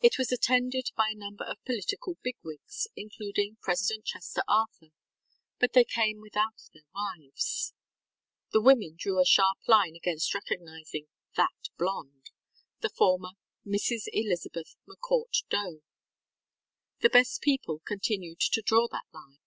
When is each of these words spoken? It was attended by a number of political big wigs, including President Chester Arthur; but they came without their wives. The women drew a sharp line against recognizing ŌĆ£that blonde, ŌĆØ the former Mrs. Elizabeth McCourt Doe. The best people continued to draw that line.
It 0.00 0.18
was 0.18 0.32
attended 0.32 0.90
by 0.96 1.10
a 1.12 1.16
number 1.16 1.44
of 1.44 1.62
political 1.64 2.18
big 2.24 2.34
wigs, 2.42 2.88
including 2.96 3.56
President 3.62 4.04
Chester 4.04 4.42
Arthur; 4.48 4.88
but 5.60 5.74
they 5.74 5.84
came 5.84 6.20
without 6.20 6.60
their 6.72 6.82
wives. 6.92 7.72
The 8.50 8.60
women 8.60 8.96
drew 8.98 9.20
a 9.20 9.24
sharp 9.24 9.58
line 9.68 9.94
against 9.94 10.34
recognizing 10.34 11.06
ŌĆ£that 11.38 11.70
blonde, 11.78 12.30
ŌĆØ 12.32 12.80
the 12.80 12.88
former 12.90 13.30
Mrs. 13.64 14.06
Elizabeth 14.12 14.74
McCourt 14.88 15.46
Doe. 15.50 15.82
The 16.98 17.10
best 17.10 17.40
people 17.40 17.78
continued 17.84 18.40
to 18.40 18.60
draw 18.60 18.88
that 18.88 19.06
line. 19.12 19.38